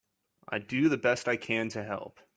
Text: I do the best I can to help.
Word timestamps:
I 0.49 0.57
do 0.59 0.89
the 0.89 0.97
best 0.97 1.27
I 1.27 1.35
can 1.37 1.69
to 1.69 1.83
help. 1.83 2.21